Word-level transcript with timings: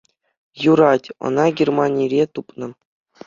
Юрать, 0.71 1.07
ӑна 1.25 1.45
Германире 1.57 2.23
тупнӑ. 2.33 2.67